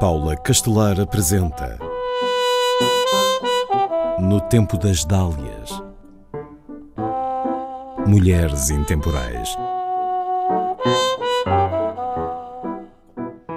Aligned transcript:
Paula 0.00 0.34
Castelar 0.34 0.98
apresenta 0.98 1.78
No 4.18 4.40
Tempo 4.40 4.78
das 4.78 5.04
Dálias 5.04 5.70
Mulheres 8.06 8.70
Intemporais 8.70 9.54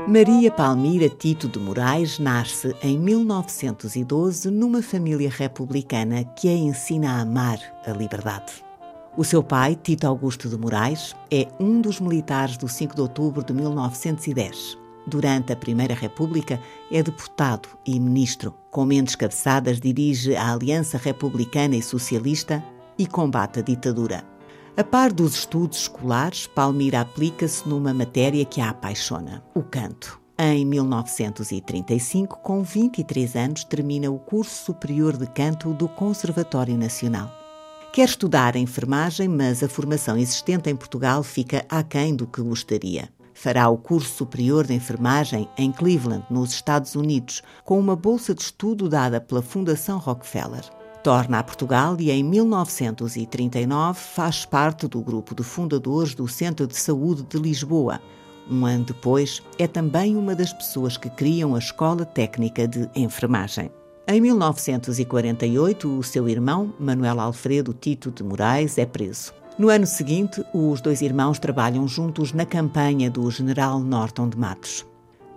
Maria 0.05 0.51
Palmira 0.51 1.07
Tito 1.07 1.47
de 1.47 1.59
Moraes 1.59 2.19
nasce 2.19 2.75
em 2.83 2.99
1912 2.99 4.51
numa 4.51 4.81
família 4.81 5.29
republicana 5.29 6.25
que 6.25 6.49
a 6.49 6.53
ensina 6.53 7.13
a 7.13 7.21
amar 7.21 7.57
a 7.87 7.91
liberdade. 7.91 8.51
O 9.15 9.23
seu 9.23 9.41
pai, 9.41 9.79
Tito 9.81 10.05
Augusto 10.05 10.49
de 10.49 10.57
Moraes, 10.57 11.15
é 11.31 11.47
um 11.57 11.79
dos 11.79 12.01
militares 12.01 12.57
do 12.57 12.67
5 12.67 12.95
de 12.95 13.01
outubro 13.01 13.45
de 13.45 13.53
1910. 13.53 14.82
Durante 15.05 15.51
a 15.51 15.55
Primeira 15.55 15.93
República, 15.93 16.59
é 16.91 17.03
deputado 17.03 17.69
e 17.85 17.99
ministro. 17.99 18.53
Com 18.71 18.85
mentes 18.85 19.15
cabeçadas, 19.15 19.79
dirige 19.79 20.35
a 20.35 20.53
Aliança 20.53 20.97
Republicana 20.97 21.75
e 21.75 21.81
Socialista 21.81 22.63
e 22.97 23.05
combate 23.05 23.59
a 23.59 23.61
ditadura. 23.61 24.23
A 24.75 24.83
par 24.83 25.11
dos 25.11 25.35
estudos 25.35 25.81
escolares, 25.81 26.47
Palmira 26.47 27.01
aplica-se 27.01 27.67
numa 27.67 27.93
matéria 27.93 28.45
que 28.45 28.61
a 28.61 28.69
apaixona: 28.69 29.43
o 29.53 29.61
canto. 29.61 30.19
Em 30.39 30.65
1935, 30.65 32.39
com 32.39 32.63
23 32.63 33.35
anos, 33.35 33.63
termina 33.63 34.09
o 34.09 34.17
curso 34.17 34.65
superior 34.65 35.15
de 35.15 35.27
canto 35.27 35.73
do 35.73 35.87
Conservatório 35.87 36.75
Nacional. 36.75 37.31
Quer 37.93 38.09
estudar 38.09 38.55
enfermagem, 38.55 39.27
mas 39.27 39.61
a 39.61 39.69
formação 39.69 40.17
existente 40.17 40.71
em 40.71 40.75
Portugal 40.75 41.21
fica 41.21 41.63
aquém 41.69 42.15
do 42.15 42.25
que 42.25 42.41
gostaria. 42.41 43.07
Fará 43.33 43.67
o 43.69 43.77
curso 43.77 44.15
superior 44.15 44.65
de 44.65 44.73
enfermagem 44.73 45.47
em 45.57 45.71
Cleveland, 45.71 46.25
nos 46.29 46.51
Estados 46.51 46.95
Unidos, 46.95 47.41
com 47.65 47.79
uma 47.79 47.95
bolsa 47.95 48.33
de 48.33 48.41
estudo 48.41 48.87
dada 48.87 49.19
pela 49.19 49.41
Fundação 49.41 49.97
Rockefeller. 49.97 50.63
Torna 51.03 51.39
a 51.39 51.43
Portugal 51.43 51.97
e 51.99 52.09
em 52.11 52.23
1939 52.23 53.99
faz 53.99 54.45
parte 54.45 54.87
do 54.87 55.01
grupo 55.01 55.35
de 55.35 55.43
fundadores 55.43 56.15
do 56.15 56.27
Centro 56.27 56.65
de 56.65 56.77
Saúde 56.77 57.23
de 57.23 57.37
Lisboa. 57.37 57.99
Um 58.49 58.65
ano 58.65 58.85
depois, 58.85 59.41
é 59.57 59.67
também 59.67 60.15
uma 60.15 60.35
das 60.35 60.53
pessoas 60.53 60.95
que 60.95 61.09
criam 61.09 61.55
a 61.55 61.59
Escola 61.59 62.05
Técnica 62.05 62.67
de 62.67 62.89
Enfermagem. 62.95 63.69
Em 64.07 64.19
1948, 64.19 65.97
o 65.97 66.03
seu 66.03 66.27
irmão, 66.27 66.73
Manuel 66.77 67.19
Alfredo 67.21 67.73
Tito 67.73 68.11
de 68.11 68.21
Moraes, 68.21 68.77
é 68.77 68.85
preso. 68.85 69.33
No 69.55 69.69
ano 69.69 69.85
seguinte, 69.85 70.43
os 70.51 70.81
dois 70.81 71.03
irmãos 71.03 71.37
trabalham 71.37 71.87
juntos 71.87 72.33
na 72.33 72.43
campanha 72.43 73.07
do 73.11 73.29
general 73.29 73.79
Norton 73.79 74.27
de 74.27 74.35
Matos. 74.35 74.83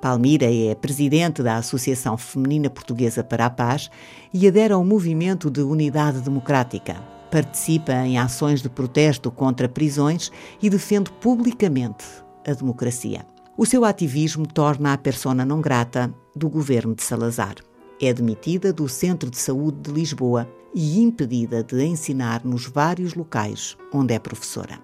Palmira 0.01 0.47
é 0.51 0.75
presidente 0.75 1.43
da 1.43 1.57
Associação 1.57 2.17
Feminina 2.17 2.71
Portuguesa 2.71 3.23
para 3.23 3.45
a 3.45 3.51
Paz 3.51 3.91
e 4.33 4.49
adere 4.49 4.73
ao 4.73 4.83
movimento 4.83 5.51
de 5.51 5.61
unidade 5.61 6.23
democrática. 6.23 6.95
Participa 7.31 7.93
em 7.93 8.17
ações 8.17 8.63
de 8.63 8.71
protesto 8.71 9.31
contra 9.31 9.69
prisões 9.69 10.33
e 10.63 10.71
defende 10.71 11.11
publicamente 11.21 12.07
a 12.47 12.55
democracia. 12.55 13.27
O 13.55 13.67
seu 13.67 13.85
ativismo 13.85 14.47
torna 14.47 14.95
a 14.95 14.99
persona 14.99 15.45
não 15.45 15.61
grata 15.61 16.11
do 16.35 16.49
governo 16.49 16.95
de 16.95 17.03
Salazar. 17.03 17.57
É 18.01 18.13
demitida 18.13 18.75
do 18.75 18.89
Centro 18.89 19.31
de 19.31 19.39
Saúde 19.39 19.79
de 19.81 19.91
Lisboa 19.91 20.47
e 20.75 21.01
impedida 21.01 21.63
de 21.63 21.83
ensinar 21.83 22.45
nos 22.45 22.67
vários 22.67 23.15
locais 23.15 23.75
onde 23.91 24.13
é 24.13 24.19
professora. 24.19 24.79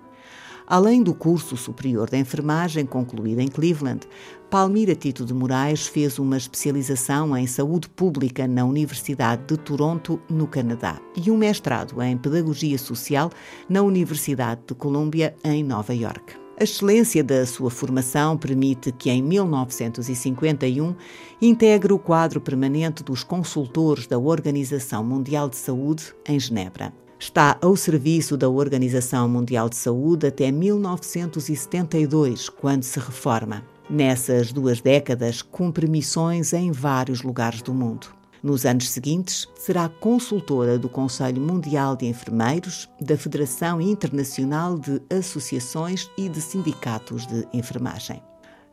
Além 0.66 1.02
do 1.02 1.12
curso 1.12 1.54
superior 1.54 2.08
de 2.08 2.16
enfermagem 2.16 2.86
concluído 2.86 3.40
em 3.40 3.48
Cleveland, 3.48 4.08
Palmira 4.50 4.94
Tito 4.94 5.26
de 5.26 5.34
Moraes 5.34 5.86
fez 5.86 6.18
uma 6.18 6.38
especialização 6.38 7.36
em 7.36 7.46
saúde 7.46 7.90
pública 7.90 8.46
na 8.46 8.64
Universidade 8.64 9.42
de 9.46 9.58
Toronto, 9.58 10.18
no 10.30 10.46
Canadá, 10.46 10.98
e 11.14 11.30
um 11.30 11.36
mestrado 11.36 12.00
em 12.00 12.16
pedagogia 12.16 12.78
social 12.78 13.30
na 13.68 13.82
Universidade 13.82 14.62
de 14.66 14.74
Colômbia, 14.74 15.34
em 15.44 15.62
Nova 15.62 15.94
York. 15.94 16.41
A 16.58 16.64
excelência 16.64 17.24
da 17.24 17.46
sua 17.46 17.70
formação 17.70 18.36
permite 18.36 18.92
que, 18.92 19.10
em 19.10 19.22
1951, 19.22 20.94
integre 21.40 21.92
o 21.92 21.98
quadro 21.98 22.40
permanente 22.40 23.02
dos 23.02 23.24
consultores 23.24 24.06
da 24.06 24.18
Organização 24.18 25.02
Mundial 25.02 25.48
de 25.48 25.56
Saúde 25.56 26.14
em 26.28 26.38
Genebra. 26.38 26.92
Está 27.18 27.56
ao 27.62 27.74
serviço 27.74 28.36
da 28.36 28.48
Organização 28.48 29.28
Mundial 29.28 29.68
de 29.68 29.76
Saúde 29.76 30.26
até 30.26 30.50
1972, 30.50 32.48
quando 32.48 32.82
se 32.82 32.98
reforma. 32.98 33.64
Nessas 33.88 34.52
duas 34.52 34.80
décadas, 34.80 35.40
cumpre 35.40 35.88
missões 35.88 36.52
em 36.52 36.70
vários 36.70 37.22
lugares 37.22 37.62
do 37.62 37.72
mundo. 37.72 38.21
Nos 38.42 38.66
anos 38.66 38.90
seguintes, 38.90 39.46
será 39.54 39.88
consultora 39.88 40.76
do 40.76 40.88
Conselho 40.88 41.40
Mundial 41.40 41.94
de 41.94 42.06
Enfermeiros, 42.06 42.88
da 43.00 43.16
Federação 43.16 43.80
Internacional 43.80 44.76
de 44.76 45.00
Associações 45.16 46.10
e 46.18 46.28
de 46.28 46.40
Sindicatos 46.40 47.24
de 47.24 47.46
Enfermagem. 47.52 48.20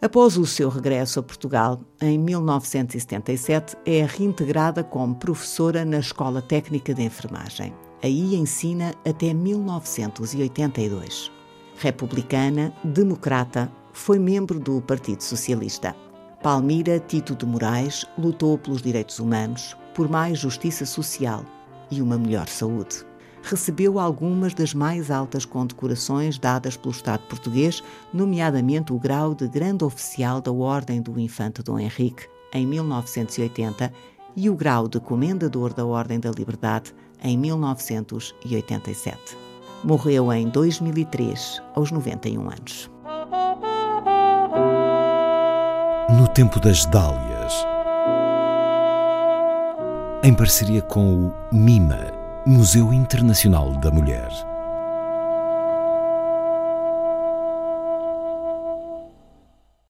Após 0.02 0.38
o 0.38 0.46
seu 0.48 0.70
regresso 0.70 1.20
a 1.20 1.24
Portugal, 1.24 1.82
em 2.02 2.18
1977, 2.18 3.76
é 3.86 4.04
reintegrada 4.06 4.84
como 4.84 5.14
professora 5.14 5.86
na 5.86 6.00
Escola 6.00 6.42
Técnica 6.42 6.92
de 6.94 7.04
Enfermagem. 7.04 7.72
Aí 8.02 8.34
ensina 8.36 8.96
até 9.06 9.36
1982. 9.36 11.32
Republicana, 11.78 12.74
democrata, 12.84 13.72
foi 13.94 14.18
membro 14.18 14.60
do 14.60 14.82
Partido 14.82 15.22
Socialista. 15.22 15.96
Palmira 16.42 17.02
Tito 17.02 17.36
de 17.36 17.46
Moraes 17.46 18.06
lutou 18.18 18.58
pelos 18.58 18.82
direitos 18.82 19.20
humanos, 19.20 19.76
por 19.94 20.08
mais 20.08 20.40
justiça 20.40 20.86
social 20.86 21.44
e 21.92 22.02
uma 22.02 22.18
melhor 22.18 22.48
saúde. 22.48 23.06
Recebeu 23.44 24.00
algumas 24.00 24.54
das 24.54 24.74
mais 24.74 25.12
altas 25.12 25.44
condecorações 25.44 26.40
dadas 26.40 26.78
pelo 26.78 26.92
Estado 26.92 27.24
português, 27.28 27.84
nomeadamente 28.14 28.94
o 28.94 29.00
grau 29.00 29.36
de 29.36 29.50
Grande 29.50 29.84
Oficial 29.84 30.40
da 30.40 30.52
Ordem 30.52 31.02
do 31.02 31.20
Infante 31.20 31.62
Dom 31.62 31.78
Henrique, 31.78 32.26
em 32.54 32.66
1980, 32.66 33.92
e 34.34 34.50
o 34.50 34.56
grau 34.56 34.88
de 34.88 35.02
Comendador 35.02 35.74
da 35.74 35.86
Ordem 35.86 36.22
da 36.22 36.32
Liberdade, 36.32 36.96
em 37.22 37.38
1987. 37.38 39.38
Morreu 39.84 40.32
em 40.32 40.48
2003, 40.48 41.62
aos 41.76 41.92
91 41.92 42.50
anos. 42.50 42.90
No 46.18 46.28
Tempo 46.28 46.60
das 46.60 46.86
Dálias, 46.86 47.54
em 50.24 50.34
parceria 50.34 50.82
com 50.82 51.28
o 51.28 51.34
MIMA, 51.52 52.00
Museu 52.48 52.92
Internacional 52.92 53.74
da 53.74 53.92
Mulher. 53.92 54.49